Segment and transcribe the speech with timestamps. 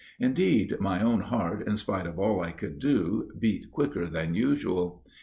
[0.19, 5.05] Indeed, my own heart, in spite of all I could do, beat quicker than usual.